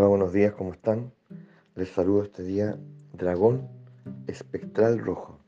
[0.00, 1.12] Hola, buenos días, ¿cómo están?
[1.74, 2.74] Les saludo este día
[3.12, 3.68] Dragón
[4.28, 5.38] Espectral Rojo.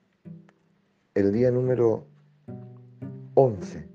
[1.15, 2.07] El día número
[3.33, 3.89] 11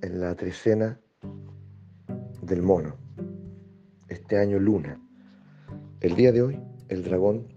[0.00, 0.98] en la trecena
[2.40, 2.96] del mono.
[4.08, 4.98] Este año luna.
[6.00, 7.48] El día de hoy, el dragón,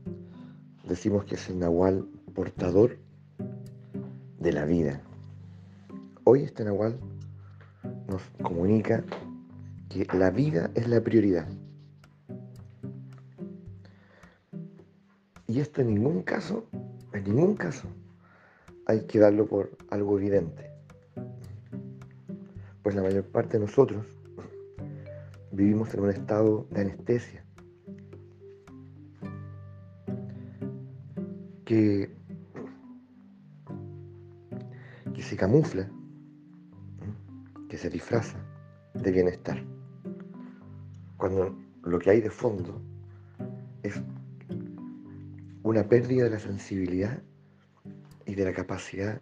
[0.86, 2.98] decimos que es el nahual portador
[4.38, 5.02] de la vida.
[6.26, 7.00] Hoy este nahual
[8.10, 9.02] nos comunica
[9.88, 11.48] que la vida es la prioridad.
[15.52, 16.64] Y esto en ningún caso,
[17.12, 17.90] en ningún caso,
[18.86, 20.72] hay que darlo por algo evidente.
[22.82, 24.06] Pues la mayor parte de nosotros
[25.52, 27.44] vivimos en un estado de anestesia.
[31.66, 32.16] Que,
[35.14, 35.92] que se camufla,
[37.68, 38.38] que se disfraza
[38.94, 39.62] de bienestar.
[41.18, 41.54] Cuando
[41.84, 42.82] lo que hay de fondo
[43.84, 44.02] es
[45.72, 47.24] una pérdida de la sensibilidad
[48.26, 49.22] y de la capacidad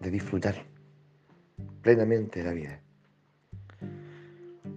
[0.00, 0.64] de disfrutar
[1.82, 2.80] plenamente de la vida.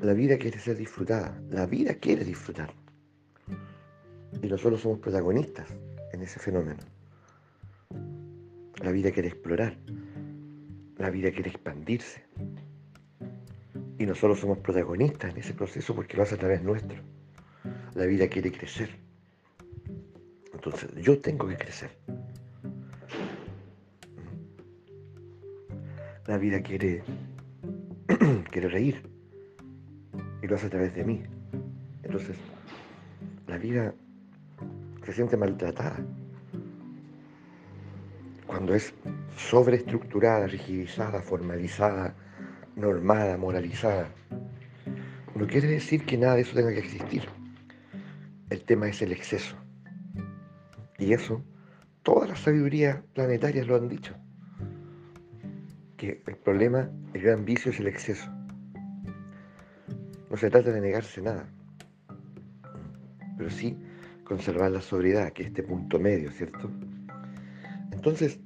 [0.02, 2.74] La vida quiere ser disfrutada, la vida quiere disfrutar.
[4.42, 5.70] Y nosotros somos protagonistas
[6.12, 6.84] en ese fenómeno.
[8.84, 9.78] La vida quiere explorar,
[10.98, 12.26] la vida quiere expandirse.
[13.98, 17.02] Y nosotros somos protagonistas en ese proceso porque lo hace a través nuestro.
[17.94, 19.07] La vida quiere crecer
[20.68, 21.90] entonces yo tengo que crecer.
[26.26, 27.04] La vida quiere,
[28.52, 29.02] quiere reír
[30.42, 31.24] y lo hace a través de mí.
[32.04, 32.36] Entonces,
[33.48, 33.94] la vida
[35.06, 36.00] se siente maltratada
[38.46, 38.94] cuando es
[39.38, 42.14] sobreestructurada, rigidizada, formalizada,
[42.76, 44.10] normada, moralizada.
[45.34, 47.24] No quiere decir que nada de eso tenga que existir.
[48.50, 49.56] El tema es el exceso.
[50.98, 51.44] Y eso,
[52.04, 54.16] todas las sabidurías planetarias lo han dicho.
[55.96, 58.32] Que el problema, el gran vicio es el exceso.
[60.30, 61.48] No se trata de negarse nada,
[63.38, 63.78] pero sí
[64.24, 66.70] conservar la sobriedad, que es este punto medio, ¿cierto?
[67.92, 68.40] Entonces,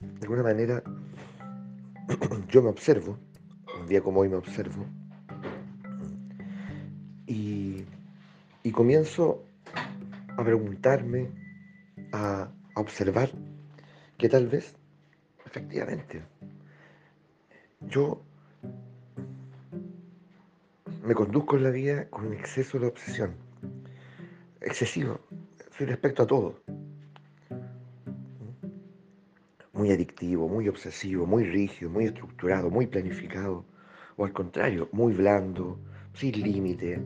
[0.00, 0.82] de alguna manera,
[2.48, 3.18] yo me observo,
[3.80, 4.86] un día como hoy me observo,
[7.26, 7.84] y,
[8.62, 9.42] y comienzo
[10.36, 11.30] a preguntarme,
[12.12, 13.30] a, observar
[14.18, 14.74] que tal vez,
[15.46, 16.22] efectivamente,
[17.82, 18.20] yo
[21.04, 23.36] me conduzco en la vida con un exceso de obsesión,
[24.60, 25.20] excesivo,
[25.78, 26.58] respecto a todo.
[29.72, 33.64] Muy adictivo, muy obsesivo, muy rígido, muy estructurado, muy planificado,
[34.16, 35.78] o al contrario, muy blando,
[36.14, 37.00] sin límite,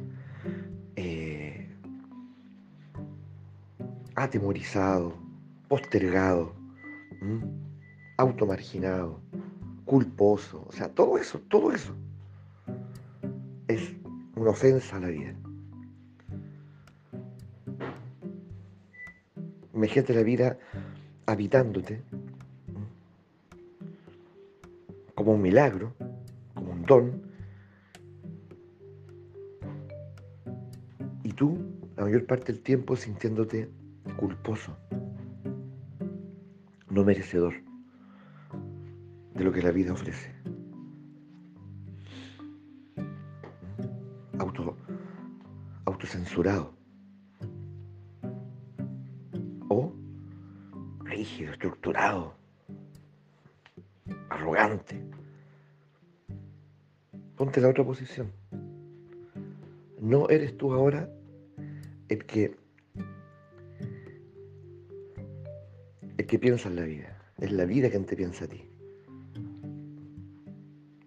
[0.96, 1.68] eh,
[4.18, 5.14] atemorizado,
[5.68, 6.54] postergado,
[8.16, 9.20] automarginado,
[9.84, 10.64] culposo.
[10.68, 11.94] O sea, todo eso, todo eso
[13.68, 13.94] es
[14.36, 15.34] una ofensa a la vida.
[19.74, 20.58] Imagínate la vida
[21.26, 22.02] habitándote
[25.14, 25.94] como un milagro,
[26.54, 27.22] como un don,
[31.22, 31.58] y tú
[31.96, 33.68] la mayor parte del tiempo sintiéndote
[34.18, 34.76] culposo,
[36.90, 37.54] no merecedor
[39.34, 40.34] de lo que la vida ofrece.
[44.40, 44.76] Auto,
[45.84, 46.74] autocensurado.
[49.68, 49.92] O
[51.04, 52.34] rígido, estructurado,
[54.30, 55.00] arrogante.
[57.36, 58.32] Ponte la otra posición.
[60.00, 61.08] No eres tú ahora
[62.08, 62.67] el que
[66.18, 67.16] el que piensa en la vida.
[67.38, 68.68] Es la vida quien te piensa a ti.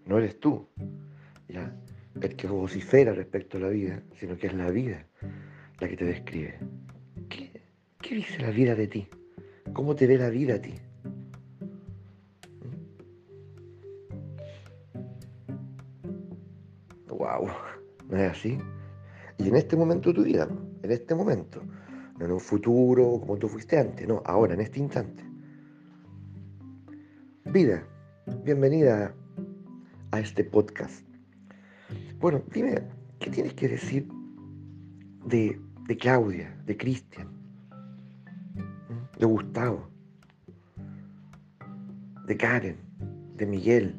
[0.06, 0.68] No eres tú,
[1.48, 1.76] ya,
[2.20, 5.06] el que vocifera respecto a la vida, sino que es la vida
[5.80, 6.60] la que te describe.
[7.30, 7.62] ¿Qué,
[8.02, 9.08] qué dice la vida de ti?
[9.74, 10.74] ¿Cómo te ve la vida a ti?
[17.08, 17.50] Wow,
[18.10, 18.58] ¿no es así?
[19.38, 20.48] Y en este momento de tu vida,
[20.84, 21.62] en este momento,
[22.26, 25.24] en un futuro como tú fuiste antes, no, ahora, en este instante.
[27.46, 27.84] Vida,
[28.44, 29.14] bienvenida
[30.12, 31.06] a este podcast.
[32.20, 32.82] Bueno, dime,
[33.20, 34.08] ¿qué tienes que decir
[35.26, 37.30] de, de Claudia, de Cristian,
[39.18, 39.90] de Gustavo,
[42.28, 42.78] de Karen,
[43.36, 43.96] de Miguel,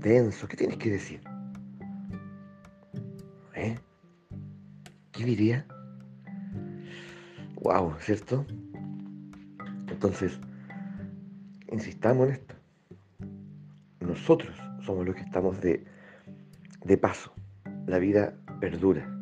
[0.00, 0.46] de Enzo?
[0.46, 1.20] ¿Qué tienes que decir?
[3.54, 3.76] ¿Eh?
[5.26, 5.66] diría?
[7.66, 8.46] Wow, ¿cierto?
[9.88, 10.38] Entonces,
[11.72, 12.54] insistamos en esto.
[13.98, 15.84] Nosotros somos los que estamos de,
[16.84, 17.32] de paso.
[17.88, 19.12] La vida perdura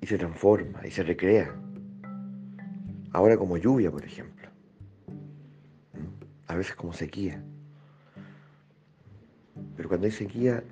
[0.00, 1.52] y se transforma y se recrea.
[3.10, 4.48] Ahora como lluvia, por ejemplo.
[6.46, 7.42] A veces como sequía.
[9.76, 10.62] Pero cuando hay sequía,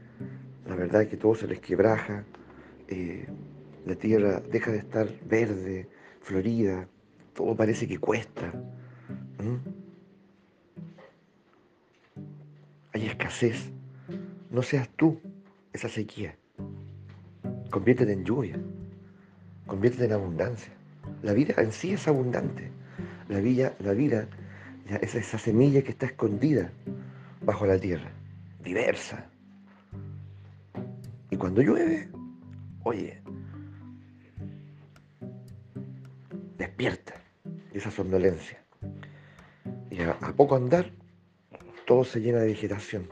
[0.68, 2.22] la verdad es que todo se les quebraja,
[2.86, 3.26] eh,
[3.86, 5.88] la tierra deja de estar verde,
[6.20, 6.86] florida,
[7.34, 8.52] todo parece que cuesta.
[12.92, 13.70] Hay escasez.
[14.50, 15.20] No seas tú
[15.72, 16.36] esa sequía.
[17.70, 18.60] Conviértete en lluvia.
[19.66, 20.72] Conviértete en abundancia.
[21.22, 22.70] La vida en sí es abundante.
[23.28, 24.28] La vida, la vida
[25.00, 26.72] es esa semilla que está escondida
[27.42, 28.10] bajo la tierra,
[28.62, 29.30] diversa.
[31.30, 32.08] Y cuando llueve,
[32.82, 33.22] oye,
[36.60, 37.14] despierta
[37.44, 38.62] de esa somnolencia.
[39.90, 40.92] Y a, poco andar,
[41.86, 43.08] todo se llena de vegetación.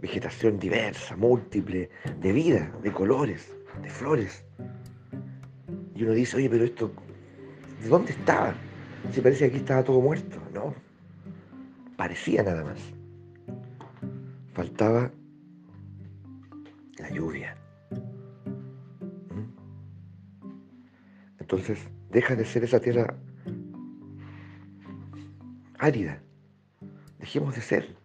[0.00, 1.90] Vegetación diversa, múltiple,
[2.20, 4.44] de vida, de colores, de flores.
[5.94, 6.90] Y uno dice, oye, pero esto,
[7.82, 8.54] ¿de dónde estaba?
[9.12, 10.38] Si parece que aquí estaba todo muerto.
[10.52, 10.74] No,
[11.96, 12.80] parecía nada más.
[14.54, 15.10] Faltaba
[16.98, 17.56] la lluvia.
[19.30, 19.50] ¿Mm?
[21.40, 21.78] Entonces,
[22.14, 23.16] deja de ser esa tierra
[25.78, 26.22] árida.
[27.18, 27.96] Dejemos de ser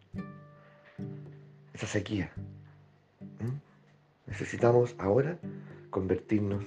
[1.73, 2.31] esa sequía.
[3.39, 4.27] ¿Mm?
[4.27, 5.37] Necesitamos ahora
[5.91, 6.65] convertirnos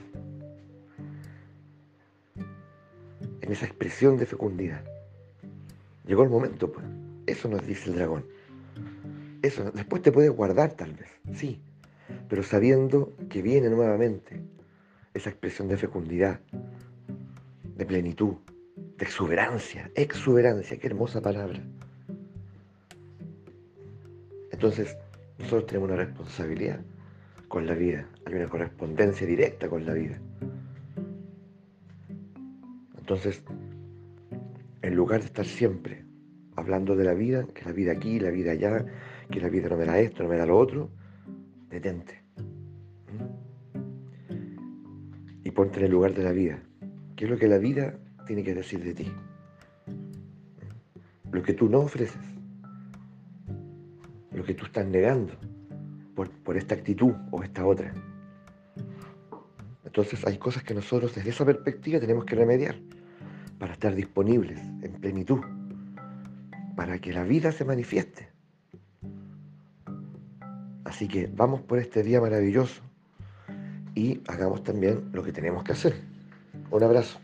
[3.40, 4.84] en esa expresión de fecundidad.
[6.06, 6.86] Llegó el momento, pues.
[7.26, 8.24] Eso nos dice el dragón.
[9.42, 11.60] Eso, después te puedes guardar tal vez, sí,
[12.28, 14.40] pero sabiendo que viene nuevamente
[15.14, 16.40] esa expresión de fecundidad,
[17.76, 18.34] de plenitud,
[18.76, 21.62] de exuberancia, exuberancia, qué hermosa palabra.
[24.50, 24.96] Entonces,
[25.38, 26.80] nosotros tenemos una responsabilidad
[27.48, 30.20] con la vida, hay una correspondencia directa con la vida.
[32.98, 33.42] Entonces,
[34.82, 36.04] en lugar de estar siempre
[36.56, 38.84] hablando de la vida, que la vida aquí, la vida allá,
[39.30, 40.90] que la vida no me da esto, no me da lo otro,
[41.68, 42.22] detente.
[45.44, 46.62] Y ponte en el lugar de la vida.
[47.22, 47.94] ¿Qué es lo que la vida
[48.26, 49.12] tiene que decir de ti?
[51.30, 52.20] Lo que tú no ofreces.
[54.32, 55.32] Lo que tú estás negando
[56.16, 57.94] por, por esta actitud o esta otra.
[59.84, 62.74] Entonces hay cosas que nosotros desde esa perspectiva tenemos que remediar
[63.56, 65.42] para estar disponibles en plenitud,
[66.74, 68.30] para que la vida se manifieste.
[70.82, 72.82] Así que vamos por este día maravilloso
[73.94, 76.11] y hagamos también lo que tenemos que hacer.
[76.72, 77.20] Un abrazo.